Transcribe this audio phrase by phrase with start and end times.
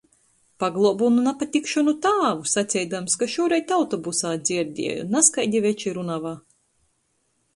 [0.61, 6.35] Pagluobu nu napatikšonu tāvu, saceidams, ka šūreit autobusā dzierdieju, nazkaidi veči runuoja.